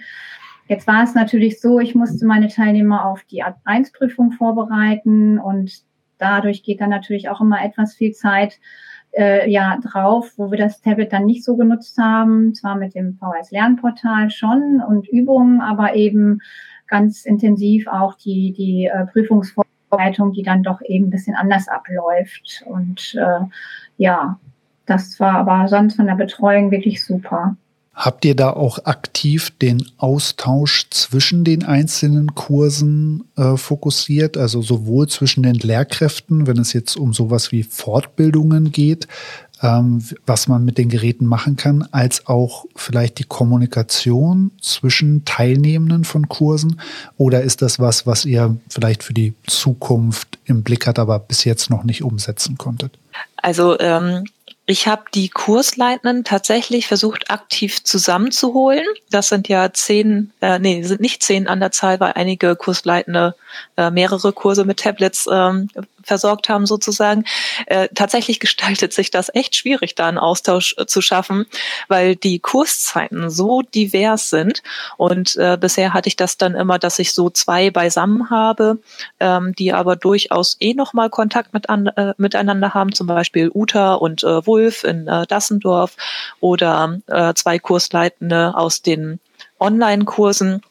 [0.69, 5.37] Jetzt war es natürlich so, ich musste meine Teilnehmer auf die Art 1 Prüfung vorbereiten
[5.37, 5.81] und
[6.17, 8.57] dadurch geht dann natürlich auch immer etwas viel Zeit
[9.11, 13.17] äh, ja drauf, wo wir das Tablet dann nicht so genutzt haben, zwar mit dem
[13.17, 16.39] VS Lernportal schon und Übungen, aber eben
[16.91, 22.63] ganz intensiv auch die, die äh, Prüfungsvorbereitung, die dann doch eben ein bisschen anders abläuft.
[22.65, 23.45] Und äh,
[23.97, 24.39] ja,
[24.85, 27.55] das war aber sonst von der Betreuung wirklich super.
[27.93, 35.07] Habt ihr da auch aktiv den Austausch zwischen den einzelnen Kursen äh, fokussiert, also sowohl
[35.07, 39.07] zwischen den Lehrkräften, wenn es jetzt um sowas wie Fortbildungen geht,
[39.61, 46.03] ähm, was man mit den Geräten machen kann, als auch vielleicht die Kommunikation zwischen Teilnehmenden
[46.03, 46.81] von Kursen?
[47.17, 51.43] Oder ist das was, was ihr vielleicht für die Zukunft im Blick hat, aber bis
[51.43, 52.97] jetzt noch nicht umsetzen konntet?
[53.37, 54.25] Also ähm,
[54.67, 58.85] ich habe die Kursleitenden tatsächlich versucht, aktiv zusammenzuholen.
[59.09, 63.35] Das sind ja zehn, äh, nee, sind nicht zehn an der Zahl, weil einige Kursleitende
[63.75, 65.67] äh, mehrere Kurse mit Tablets ähm,
[66.03, 67.25] versorgt haben sozusagen.
[67.65, 71.45] Äh, tatsächlich gestaltet sich das echt schwierig, da einen Austausch äh, zu schaffen,
[71.87, 74.63] weil die Kurszeiten so divers sind.
[74.97, 78.79] Und äh, bisher hatte ich das dann immer, dass ich so zwei beisammen habe,
[79.19, 83.93] ähm, die aber durchaus eh nochmal Kontakt mit an, äh, miteinander haben, zum Beispiel Uta
[83.95, 85.95] und äh, Wulf in äh, Dassendorf
[86.39, 89.19] oder äh, zwei Kursleitende aus den
[89.59, 90.61] Online-Kursen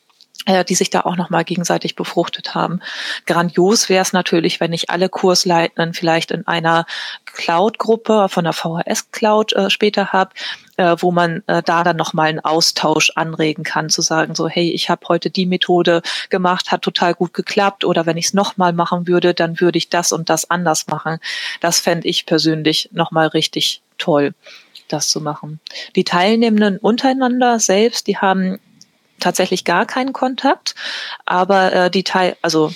[0.46, 2.80] die sich da auch nochmal gegenseitig befruchtet haben.
[3.26, 6.86] Grandios wäre es natürlich, wenn ich alle Kursleitenden vielleicht in einer
[7.26, 10.30] Cloud-Gruppe von der VHS-Cloud äh, später habe,
[10.76, 14.70] äh, wo man äh, da dann nochmal einen Austausch anregen kann, zu sagen, so, hey,
[14.70, 18.72] ich habe heute die Methode gemacht, hat total gut geklappt oder wenn ich es nochmal
[18.72, 21.18] machen würde, dann würde ich das und das anders machen.
[21.60, 24.34] Das fände ich persönlich nochmal richtig toll,
[24.88, 25.60] das zu machen.
[25.96, 28.58] Die Teilnehmenden untereinander selbst, die haben
[29.20, 30.74] tatsächlich gar keinen Kontakt,
[31.26, 32.72] aber äh, die Teil, also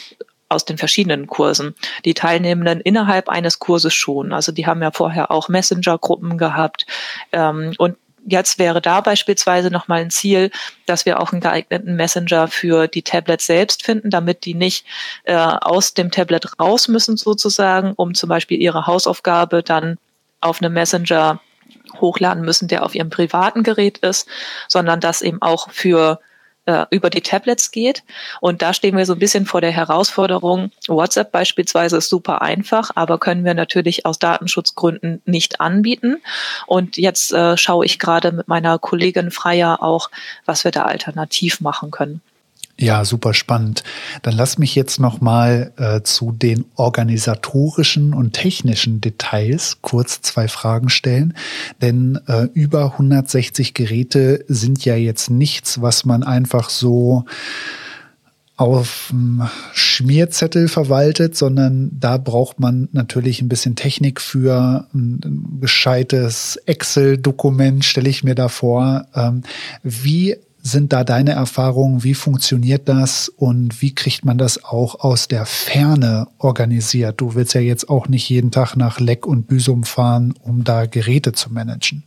[0.48, 1.74] aus den verschiedenen Kursen.
[2.04, 4.32] Die Teilnehmenden innerhalb eines Kurses schon.
[4.32, 6.86] Also die haben ja vorher auch Messenger-Gruppen gehabt.
[7.32, 10.50] Ähm, und jetzt wäre da beispielsweise nochmal ein Ziel,
[10.86, 14.86] dass wir auch einen geeigneten Messenger für die Tablets selbst finden, damit die nicht
[15.24, 19.98] äh, aus dem Tablet raus müssen sozusagen, um zum Beispiel ihre Hausaufgabe dann
[20.40, 21.40] auf einem Messenger
[22.00, 24.28] hochladen müssen, der auf ihrem privaten Gerät ist,
[24.68, 26.20] sondern das eben auch für
[26.66, 28.02] äh, über die Tablets geht.
[28.40, 30.70] Und da stehen wir so ein bisschen vor der Herausforderung.
[30.88, 36.22] WhatsApp beispielsweise ist super einfach, aber können wir natürlich aus Datenschutzgründen nicht anbieten.
[36.66, 40.10] Und jetzt äh, schaue ich gerade mit meiner Kollegin Freier auch,
[40.44, 42.20] was wir da alternativ machen können.
[42.76, 43.84] Ja, super spannend.
[44.22, 50.48] Dann lass mich jetzt noch mal äh, zu den organisatorischen und technischen Details kurz zwei
[50.48, 51.34] Fragen stellen,
[51.80, 57.24] denn äh, über 160 Geräte sind ja jetzt nichts, was man einfach so
[58.56, 59.12] auf
[59.72, 68.08] Schmierzettel verwaltet, sondern da braucht man natürlich ein bisschen Technik für ein gescheites Excel-Dokument, stelle
[68.08, 69.06] ich mir da vor.
[69.14, 69.42] Ähm,
[69.82, 72.02] wie sind da deine Erfahrungen?
[72.04, 77.20] Wie funktioniert das und wie kriegt man das auch aus der Ferne organisiert?
[77.20, 80.86] Du willst ja jetzt auch nicht jeden Tag nach Leck und Büsum fahren, um da
[80.86, 82.04] Geräte zu managen.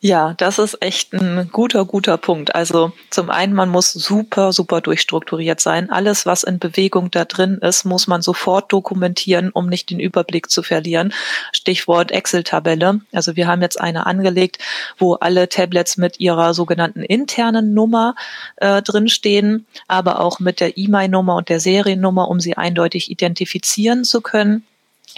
[0.00, 2.54] Ja, das ist echt ein guter, guter Punkt.
[2.54, 5.90] Also zum einen, man muss super, super durchstrukturiert sein.
[5.90, 10.50] Alles, was in Bewegung da drin ist, muss man sofort dokumentieren, um nicht den Überblick
[10.50, 11.12] zu verlieren.
[11.52, 13.00] Stichwort Excel-Tabelle.
[13.12, 14.58] Also wir haben jetzt eine angelegt,
[14.98, 18.14] wo alle Tablets mit ihrer sogenannten internen Nummer
[18.56, 24.20] äh, drinstehen, aber auch mit der E-Mail-Nummer und der Seriennummer, um sie eindeutig identifizieren zu
[24.20, 24.64] können.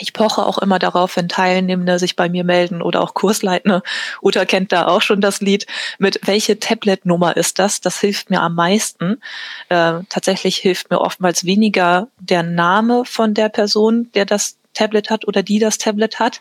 [0.01, 3.83] Ich poche auch immer darauf, wenn Teilnehmende sich bei mir melden oder auch Kursleitende.
[4.23, 5.67] Uta kennt da auch schon das Lied.
[5.99, 7.81] Mit welche Tablet-Nummer ist das?
[7.81, 9.21] Das hilft mir am meisten.
[9.69, 15.27] Äh, tatsächlich hilft mir oftmals weniger der Name von der Person, der das Tablet hat
[15.27, 16.41] oder die das Tablet hat.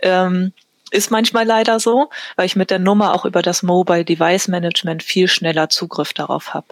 [0.00, 0.54] Ähm,
[0.90, 5.02] ist manchmal leider so, weil ich mit der Nummer auch über das Mobile Device Management
[5.02, 6.66] viel schneller Zugriff darauf habe.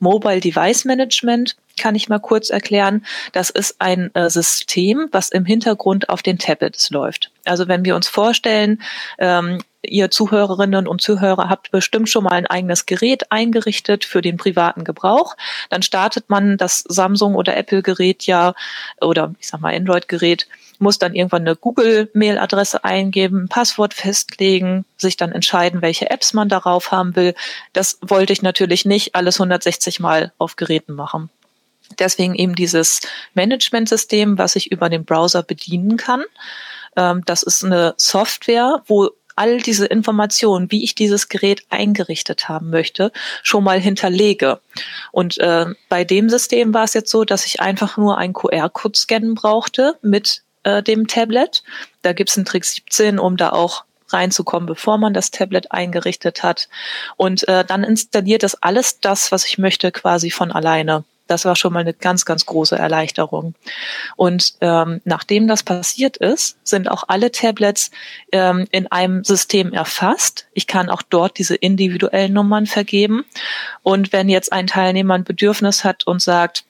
[0.00, 3.04] Mobile Device Management kann ich mal kurz erklären.
[3.32, 7.30] Das ist ein äh, System, was im Hintergrund auf den Tablets läuft.
[7.44, 8.82] Also wenn wir uns vorstellen,
[9.18, 14.36] ähm, ihr Zuhörerinnen und Zuhörer habt bestimmt schon mal ein eigenes Gerät eingerichtet für den
[14.36, 15.36] privaten Gebrauch.
[15.70, 18.54] Dann startet man das Samsung oder Apple Gerät ja
[19.00, 20.46] oder ich sag mal Android Gerät
[20.78, 26.48] muss dann irgendwann eine Google-Mail-Adresse eingeben, ein Passwort festlegen, sich dann entscheiden, welche Apps man
[26.48, 27.34] darauf haben will.
[27.72, 31.30] Das wollte ich natürlich nicht alles 160 Mal auf Geräten machen.
[31.98, 33.00] Deswegen eben dieses
[33.34, 36.22] Management-System, was ich über den Browser bedienen kann.
[36.96, 42.70] Ähm, das ist eine Software, wo all diese Informationen, wie ich dieses Gerät eingerichtet haben
[42.70, 44.60] möchte, schon mal hinterlege.
[45.12, 48.98] Und äh, bei dem System war es jetzt so, dass ich einfach nur einen QR-Code
[48.98, 51.62] scannen brauchte mit äh, dem Tablet.
[52.02, 56.42] Da gibt es einen Trick 17, um da auch reinzukommen, bevor man das Tablet eingerichtet
[56.42, 56.68] hat.
[57.16, 61.04] Und äh, dann installiert es alles das, was ich möchte, quasi von alleine.
[61.28, 63.54] Das war schon mal eine ganz, ganz große Erleichterung.
[64.16, 67.90] Und ähm, nachdem das passiert ist, sind auch alle Tablets
[68.32, 70.46] ähm, in einem System erfasst.
[70.54, 73.24] Ich kann auch dort diese individuellen Nummern vergeben.
[73.82, 76.64] Und wenn jetzt ein Teilnehmer ein Bedürfnis hat und sagt,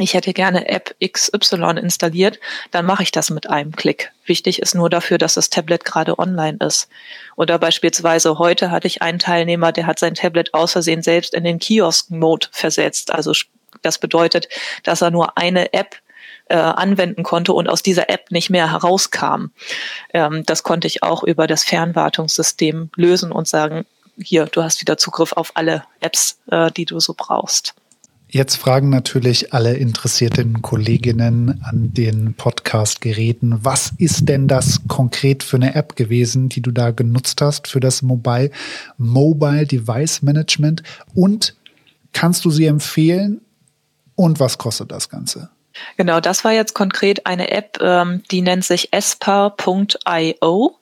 [0.00, 2.38] ich hätte gerne App XY installiert,
[2.70, 4.12] dann mache ich das mit einem Klick.
[4.26, 6.88] Wichtig ist nur dafür, dass das Tablet gerade online ist.
[7.36, 11.44] Oder beispielsweise heute hatte ich einen Teilnehmer, der hat sein Tablet aus Versehen selbst in
[11.44, 13.12] den Kiosk-Mode versetzt.
[13.12, 13.32] Also
[13.82, 14.48] das bedeutet,
[14.82, 15.96] dass er nur eine App
[16.48, 19.50] äh, anwenden konnte und aus dieser App nicht mehr herauskam.
[20.14, 23.84] Ähm, das konnte ich auch über das Fernwartungssystem lösen und sagen,
[24.20, 27.74] hier, du hast wieder Zugriff auf alle Apps, äh, die du so brauchst.
[28.30, 35.56] Jetzt fragen natürlich alle interessierten Kolleginnen an den Podcast-Geräten, was ist denn das konkret für
[35.56, 38.50] eine App gewesen, die du da genutzt hast für das Mobile,
[38.98, 40.82] Mobile Device Management?
[41.14, 41.56] Und
[42.12, 43.40] kannst du sie empfehlen?
[44.18, 45.48] Und was kostet das Ganze?
[45.96, 50.76] Genau, das war jetzt konkret eine App, ähm, die nennt sich esper.io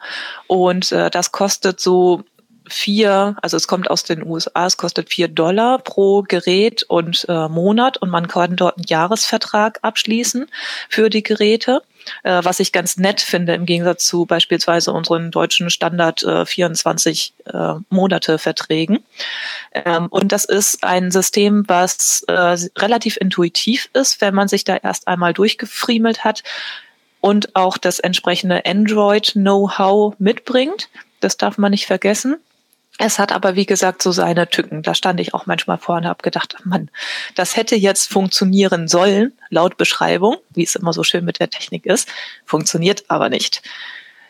[0.46, 2.25] und äh, das kostet so
[2.66, 7.46] vier, also es kommt aus den USA, es kostet vier Dollar pro Gerät und äh,
[7.51, 7.99] Monat.
[7.99, 10.46] Und man kann dort einen Jahresvertrag abschließen
[10.88, 11.83] für die Geräte,
[12.23, 17.35] äh, was ich ganz nett finde im Gegensatz zu beispielsweise unseren deutschen Standard äh, 24
[17.47, 19.01] äh, Monate Verträgen.
[19.73, 24.77] Ähm, und das ist ein System, was äh, relativ intuitiv ist, wenn man sich da
[24.77, 26.42] erst einmal durchgefriemelt hat
[27.21, 30.88] und auch das entsprechende Android-Know-how mitbringt.
[31.21, 32.37] Das darf man nicht vergessen.
[32.98, 34.82] Es hat aber, wie gesagt, so seine Tücken.
[34.82, 36.90] Da stand ich auch manchmal vorne und habe gedacht, Mann,
[37.35, 41.85] das hätte jetzt funktionieren sollen, laut Beschreibung, wie es immer so schön mit der Technik
[41.85, 42.09] ist,
[42.46, 43.62] funktioniert aber nicht.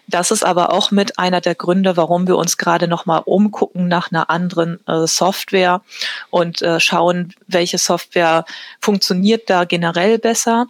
[0.09, 4.13] Das ist aber auch mit einer der Gründe, warum wir uns gerade nochmal umgucken nach
[4.13, 5.83] einer anderen äh, Software
[6.31, 8.45] und äh, schauen, welche Software
[8.81, 10.67] funktioniert da generell besser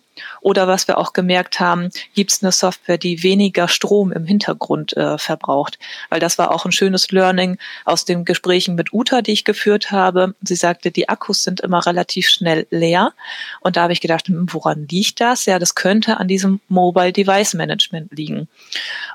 [0.46, 4.96] oder was wir auch gemerkt haben, gibt es eine Software, die weniger Strom im Hintergrund
[4.96, 5.76] äh, verbraucht.
[6.08, 9.90] Weil das war auch ein schönes Learning aus den Gesprächen mit Uta, die ich geführt
[9.90, 10.36] habe.
[10.42, 13.12] Sie sagte, die Akkus sind immer relativ schnell leer.
[13.60, 15.46] Und da habe ich gedacht, hm, woran liegt das?
[15.46, 18.46] Ja, das könnte an diesem Mobile Device Management liegen.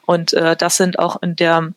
[0.05, 1.71] Und äh, das sind auch in der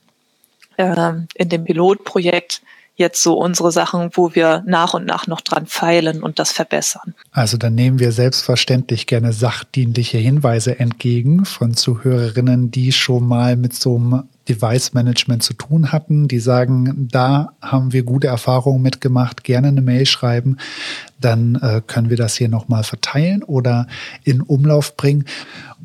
[0.79, 2.61] äh, in dem Pilotprojekt
[2.97, 7.15] jetzt so unsere Sachen, wo wir nach und nach noch dran feilen und das verbessern.
[7.33, 13.75] Also dann nehmen wir selbstverständlich gerne sachdienliche Hinweise entgegen von Zuhörerinnen, die schon mal mit
[13.75, 19.43] so einem Device Management zu tun hatten, die sagen, da haben wir gute Erfahrungen mitgemacht,
[19.43, 20.59] gerne eine Mail schreiben,
[21.21, 23.87] dann äh, können wir das hier nochmal verteilen oder
[24.25, 25.25] in Umlauf bringen.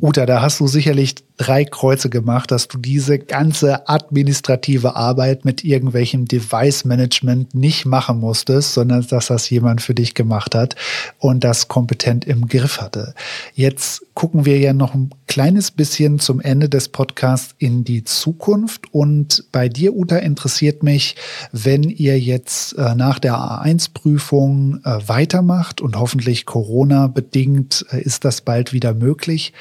[0.02, 5.63] Uta, da hast du sicherlich drei Kreuze gemacht, dass du diese ganze administrative Arbeit mit
[5.63, 10.76] irgendwelchem Device-Management nicht machen musstest, sondern dass das jemand für dich gemacht hat
[11.18, 13.13] und das kompetent im Griff hatte.
[13.54, 18.94] Jetzt gucken wir ja noch ein kleines bisschen zum Ende des Podcasts in die Zukunft.
[18.94, 21.15] Und bei dir, Uta, interessiert mich,
[21.54, 28.23] wenn ihr jetzt äh, nach der A1-Prüfung äh, weitermacht und hoffentlich Corona bedingt äh, ist
[28.23, 29.53] das bald wieder möglich.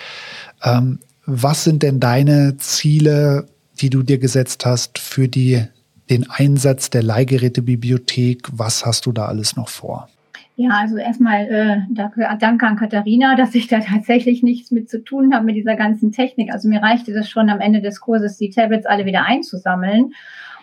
[0.62, 3.46] Ähm, was sind denn deine Ziele,
[3.80, 5.64] die du dir gesetzt hast für die,
[6.10, 8.48] den Einsatz der Leihgerätebibliothek?
[8.52, 10.08] Was hast du da alles noch vor?
[10.56, 15.02] Ja, also erstmal äh, danke, danke an Katharina, dass ich da tatsächlich nichts mit zu
[15.02, 16.52] tun habe mit dieser ganzen Technik.
[16.52, 20.12] Also mir reichte das schon am Ende des Kurses, die Tablets alle wieder einzusammeln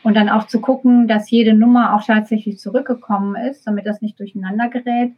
[0.05, 4.19] und dann auch zu gucken, dass jede Nummer auch tatsächlich zurückgekommen ist, damit das nicht
[4.19, 5.13] durcheinander gerät.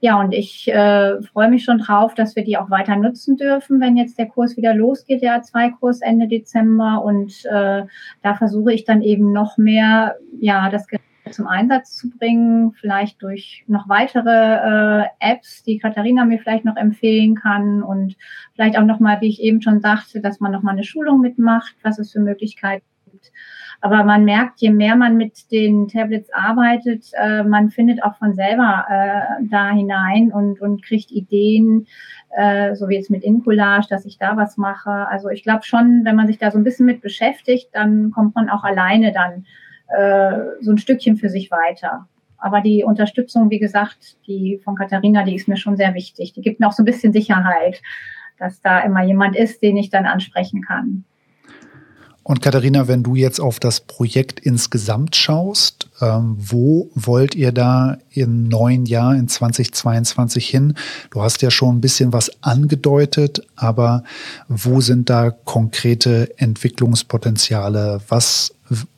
[0.00, 3.80] Ja, und ich äh, freue mich schon drauf, dass wir die auch weiter nutzen dürfen,
[3.80, 7.02] wenn jetzt der Kurs wieder losgeht, der A2-Kurs Ende Dezember.
[7.04, 7.84] Und äh,
[8.22, 13.22] da versuche ich dann eben noch mehr, ja, das Gerät zum Einsatz zu bringen, vielleicht
[13.22, 18.16] durch noch weitere äh, Apps, die Katharina mir vielleicht noch empfehlen kann und
[18.54, 21.98] vielleicht auch nochmal, wie ich eben schon sagte, dass man nochmal eine Schulung mitmacht, was
[21.98, 23.30] es für Möglichkeiten gibt.
[23.80, 28.34] Aber man merkt, je mehr man mit den Tablets arbeitet, äh, man findet auch von
[28.34, 31.86] selber äh, da hinein und, und kriegt Ideen,
[32.36, 34.90] äh, so wie jetzt mit Incollage, dass ich da was mache.
[34.90, 38.34] Also ich glaube schon, wenn man sich da so ein bisschen mit beschäftigt, dann kommt
[38.34, 39.46] man auch alleine dann
[39.96, 42.08] äh, so ein Stückchen für sich weiter.
[42.38, 46.32] Aber die Unterstützung, wie gesagt, die von Katharina, die ist mir schon sehr wichtig.
[46.32, 47.80] Die gibt mir auch so ein bisschen Sicherheit,
[48.38, 51.04] dass da immer jemand ist, den ich dann ansprechen kann.
[52.28, 57.96] Und Katharina, wenn du jetzt auf das Projekt insgesamt schaust, ähm, wo wollt ihr da
[58.10, 60.74] im neuen Jahr, in 2022 hin?
[61.10, 64.04] Du hast ja schon ein bisschen was angedeutet, aber
[64.46, 68.02] wo sind da konkrete Entwicklungspotenziale?
[68.08, 68.52] Was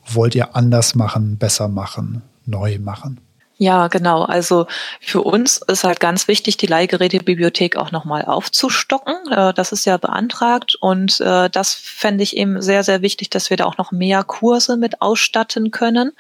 [0.09, 3.21] wollt ihr anders machen, besser machen, neu machen?
[3.63, 4.23] Ja, genau.
[4.23, 4.67] Also
[5.03, 9.15] für uns ist halt ganz wichtig, die Leihgerätebibliothek auch nochmal aufzustocken.
[9.31, 13.51] Äh, das ist ja beantragt und äh, das fände ich eben sehr, sehr wichtig, dass
[13.51, 16.13] wir da auch noch mehr Kurse mit ausstatten können.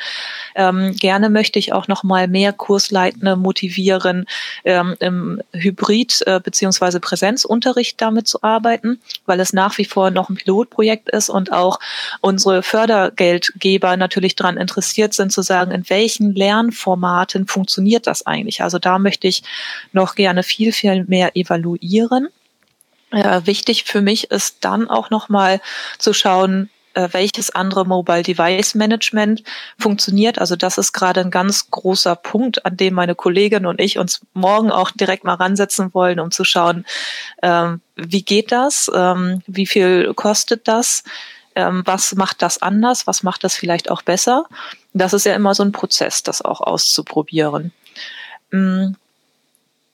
[0.55, 4.26] Ähm, gerne möchte ich auch nochmal mehr Kursleitende motivieren,
[4.66, 10.29] ähm, im Hybrid- äh, beziehungsweise Präsenzunterricht damit zu arbeiten, weil es nach wie vor noch
[10.29, 11.79] ein Pilotprojekt ist und auch
[12.20, 18.62] unsere Fördergeldgeber natürlich daran interessiert sind zu sagen, in welchen Lernformaten Expertin funktioniert das eigentlich?
[18.62, 19.43] Also da möchte ich
[19.93, 22.29] noch gerne viel, viel mehr evaluieren.
[23.11, 25.61] Äh, wichtig für mich ist dann auch nochmal
[25.99, 29.43] zu schauen, äh, welches andere Mobile Device Management
[29.79, 30.38] funktioniert.
[30.38, 34.21] Also das ist gerade ein ganz großer Punkt, an dem meine Kollegin und ich uns
[34.33, 36.85] morgen auch direkt mal ransetzen wollen, um zu schauen,
[37.43, 41.05] ähm, wie geht das, ähm, wie viel kostet das,
[41.68, 44.46] ähm, was macht das anders, was macht das vielleicht auch besser.
[44.92, 47.72] Das ist ja immer so ein Prozess, das auch auszuprobieren.
[48.51, 48.93] Mm,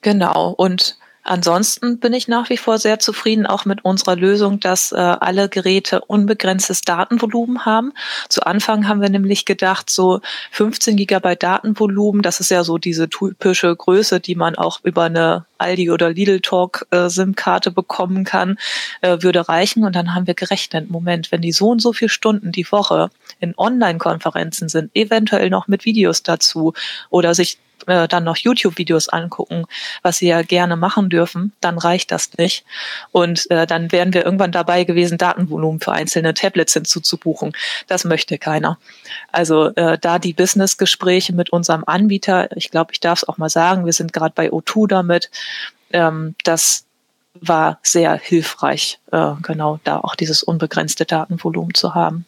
[0.02, 0.50] genau.
[0.50, 4.96] Und ansonsten bin ich nach wie vor sehr zufrieden auch mit unserer Lösung, dass äh,
[4.96, 7.92] alle Geräte unbegrenztes Datenvolumen haben.
[8.28, 10.20] Zu Anfang haben wir nämlich gedacht, so
[10.52, 15.46] 15 Gigabyte Datenvolumen, das ist ja so diese typische Größe, die man auch über eine
[15.58, 18.58] Aldi oder Lidl Talk äh, SIM-Karte bekommen kann,
[19.00, 19.84] äh, würde reichen.
[19.84, 23.10] Und dann haben wir gerechnet, Moment, wenn die so und so viele Stunden die Woche
[23.40, 26.74] in Online-Konferenzen sind, eventuell noch mit Videos dazu
[27.10, 29.64] oder sich äh, dann noch YouTube-Videos angucken,
[30.02, 32.64] was sie ja gerne machen dürfen, dann reicht das nicht.
[33.12, 37.52] Und äh, dann wären wir irgendwann dabei gewesen, Datenvolumen für einzelne Tablets hinzuzubuchen.
[37.86, 38.78] Das möchte keiner.
[39.30, 43.50] Also äh, da die Business-Gespräche mit unserem Anbieter, ich glaube, ich darf es auch mal
[43.50, 45.30] sagen, wir sind gerade bei O2 damit,
[45.90, 46.86] ähm, das
[47.40, 52.24] war sehr hilfreich, äh, genau da auch dieses unbegrenzte Datenvolumen zu haben.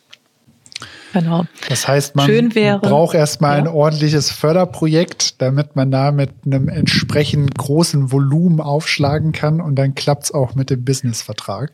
[1.12, 1.46] Genau.
[1.68, 3.64] Das heißt, man wäre, braucht erstmal ja.
[3.64, 9.94] ein ordentliches Förderprojekt, damit man da mit einem entsprechend großen Volumen aufschlagen kann und dann
[9.94, 11.72] klappt es auch mit dem Businessvertrag.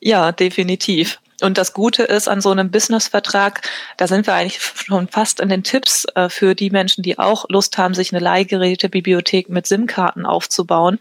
[0.00, 1.20] Ja, definitiv.
[1.40, 3.62] Und das Gute ist an so einem Businessvertrag,
[3.96, 7.46] da sind wir eigentlich schon fast in den Tipps äh, für die Menschen, die auch
[7.48, 10.98] Lust haben, sich eine Leihgerätebibliothek mit SIM-Karten aufzubauen.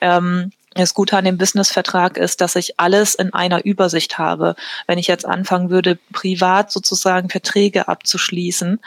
[0.00, 4.54] Ähm, das Gute an dem Businessvertrag ist, dass ich alles in einer Übersicht habe.
[4.86, 8.78] Wenn ich jetzt anfangen würde, privat sozusagen Verträge abzuschließen,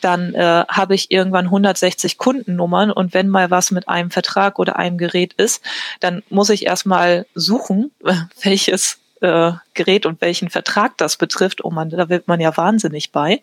[0.00, 4.76] dann äh, habe ich irgendwann 160 Kundennummern und wenn mal was mit einem Vertrag oder
[4.76, 5.62] einem Gerät ist,
[6.00, 7.90] dann muss ich erstmal suchen,
[8.42, 11.64] welches äh, Gerät und welchen Vertrag das betrifft.
[11.64, 13.40] Oh man, da wird man ja wahnsinnig bei.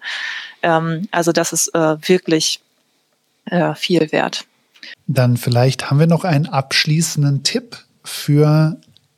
[0.62, 2.62] Ähm, also das ist äh, wirklich
[3.46, 4.46] äh, viel wert.
[5.08, 8.78] Dann vielleicht haben wir noch einen abschließenden Tipp für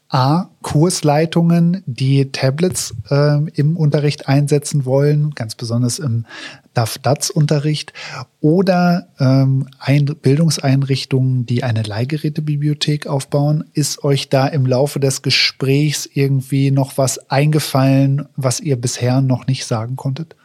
[0.09, 6.25] A, Kursleitungen, die Tablets äh, im Unterricht einsetzen wollen, ganz besonders im
[6.73, 7.93] DAF-DATS-Unterricht,
[8.41, 13.65] oder ähm, ein Bildungseinrichtungen, die eine Leihgerätebibliothek aufbauen.
[13.73, 19.47] Ist euch da im Laufe des Gesprächs irgendwie noch was eingefallen, was ihr bisher noch
[19.47, 20.35] nicht sagen konntet?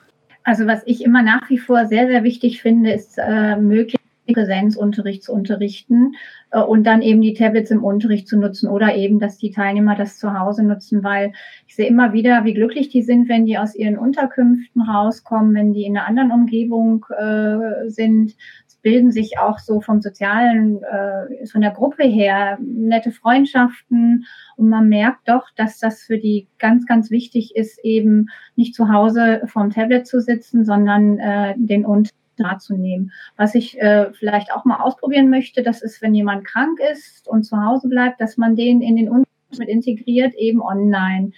[0.42, 3.96] Also was ich immer nach wie vor sehr, sehr wichtig finde, ist äh, möglich
[4.32, 6.14] Präsenzunterricht zu unterrichten
[6.62, 10.18] und dann eben die Tablets im Unterricht zu nutzen oder eben, dass die Teilnehmer das
[10.18, 11.32] zu Hause nutzen, weil
[11.66, 15.72] ich sehe immer wieder, wie glücklich die sind, wenn die aus ihren Unterkünften rauskommen, wenn
[15.72, 18.36] die in einer anderen Umgebung äh, sind.
[18.68, 24.26] Es bilden sich auch so vom sozialen, äh, von der Gruppe her nette Freundschaften
[24.56, 28.92] und man merkt doch, dass das für die ganz, ganz wichtig ist, eben nicht zu
[28.92, 33.12] Hause vorm Tablet zu sitzen, sondern äh, den Unterricht darzunehmen.
[33.36, 37.44] Was ich äh, vielleicht auch mal ausprobieren möchte, das ist, wenn jemand krank ist und
[37.44, 41.32] zu Hause bleibt, dass man den in den Unterricht mit integriert, eben online.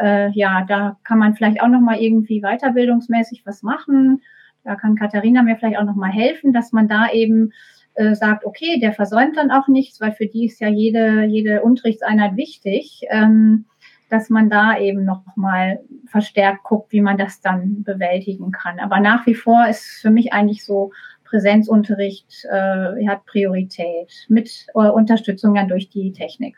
[0.00, 4.22] Äh, ja, da kann man vielleicht auch noch mal irgendwie weiterbildungsmäßig was machen.
[4.64, 7.52] Da kann Katharina mir vielleicht auch noch mal helfen, dass man da eben
[7.94, 11.62] äh, sagt, okay, der versäumt dann auch nichts, weil für die ist ja jede, jede
[11.62, 13.02] Unterrichtseinheit wichtig.
[13.10, 13.64] Ähm,
[14.08, 18.80] dass man da eben noch mal verstärkt guckt, wie man das dann bewältigen kann.
[18.80, 20.92] Aber nach wie vor ist für mich eigentlich so
[21.24, 26.56] Präsenzunterricht äh, hat Priorität mit äh, Unterstützung dann durch die Technik.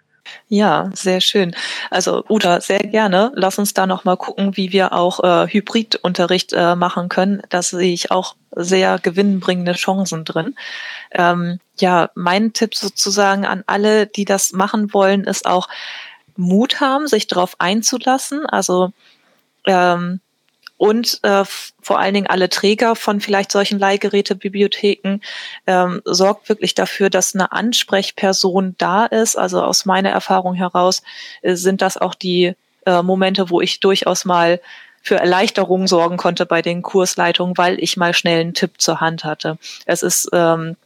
[0.48, 1.54] Ja, sehr schön.
[1.90, 3.32] Also Uta, sehr gerne.
[3.34, 7.42] Lass uns da noch mal gucken, wie wir auch äh, Hybridunterricht äh, machen können.
[7.48, 10.56] Da sehe ich auch sehr gewinnbringende Chancen drin.
[11.12, 15.68] Ähm, ja, mein Tipp sozusagen an alle, die das machen wollen, ist auch
[16.36, 18.46] Mut haben, sich darauf einzulassen.
[18.46, 18.92] Also
[19.66, 20.20] ähm,
[20.80, 21.44] und äh,
[21.82, 25.20] vor allen Dingen alle Träger von vielleicht solchen Leihgerätebibliotheken
[25.66, 29.36] ähm, sorgt wirklich dafür, dass eine Ansprechperson da ist.
[29.36, 31.02] Also aus meiner Erfahrung heraus
[31.42, 32.54] äh, sind das auch die
[32.86, 34.58] äh, Momente, wo ich durchaus mal
[35.02, 39.24] für Erleichterung sorgen konnte bei den Kursleitungen, weil ich mal schnell einen Tipp zur Hand
[39.24, 39.58] hatte.
[39.84, 40.76] Es ist ähm,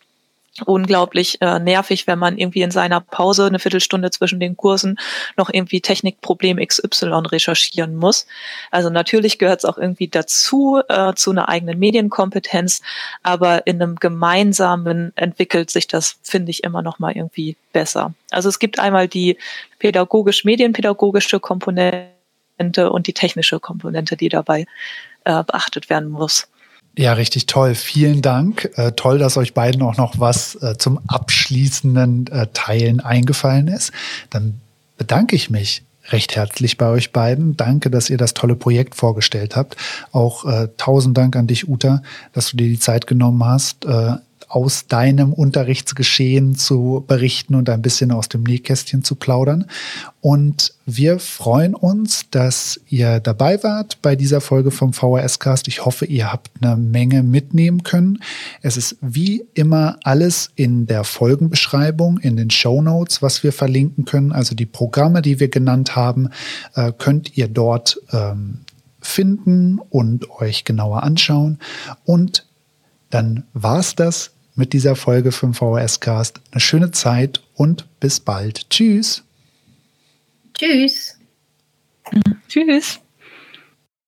[0.67, 4.99] unglaublich äh, nervig, wenn man irgendwie in seiner Pause eine Viertelstunde zwischen den Kursen
[5.37, 8.27] noch irgendwie Technikproblem XY recherchieren muss.
[8.71, 12.83] Also natürlich gehört es auch irgendwie dazu, äh, zu einer eigenen Medienkompetenz,
[13.23, 18.15] aber in einem gemeinsamen entwickelt sich das, finde ich, immer noch mal irgendwie besser.
[18.31, 19.37] Also es gibt einmal die
[19.81, 24.67] pädagogisch-medienpädagogische Komponente und die technische Komponente, die dabei
[25.25, 26.49] äh, beachtet werden muss.
[26.97, 27.75] Ja, richtig toll.
[27.75, 28.71] Vielen Dank.
[28.77, 33.93] Äh, toll, dass euch beiden auch noch was äh, zum abschließenden äh, Teilen eingefallen ist.
[34.31, 34.61] Dann
[34.97, 37.57] bedanke ich mich recht herzlich bei euch beiden.
[37.57, 39.77] Danke, dass ihr das tolle Projekt vorgestellt habt.
[40.13, 44.13] Auch äh, tausend Dank an dich, Uta, dass du dir die Zeit genommen hast, äh,
[44.55, 49.65] aus deinem Unterrichtsgeschehen zu berichten und ein bisschen aus dem Nähkästchen zu plaudern.
[50.21, 55.67] Und wir freuen uns, dass ihr dabei wart bei dieser Folge vom VHS-Cast.
[55.67, 58.21] Ich hoffe, ihr habt eine Menge mitnehmen können.
[58.63, 64.05] Es ist wie immer alles in der Folgenbeschreibung, in den Show Notes, was wir verlinken
[64.05, 64.31] können.
[64.31, 66.29] Also die Programme, die wir genannt haben,
[66.77, 68.61] äh, könnt ihr dort ähm,
[69.01, 71.59] finden und euch genauer anschauen.
[72.05, 72.47] Und
[73.11, 76.41] dann war's das mit dieser Folge vom VHS Cast.
[76.51, 78.71] Eine schöne Zeit und bis bald.
[78.71, 79.25] Tschüss.
[80.55, 81.19] Tschüss.
[82.49, 83.01] Tschüss.